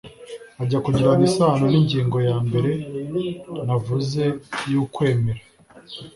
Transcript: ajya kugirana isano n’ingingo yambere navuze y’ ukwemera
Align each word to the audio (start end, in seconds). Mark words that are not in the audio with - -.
ajya 0.61 0.79
kugirana 0.85 1.23
isano 1.29 1.65
n’ingingo 1.71 2.17
yambere 2.27 2.71
navuze 3.67 4.23
y’ 4.69 4.73
ukwemera 4.83 5.41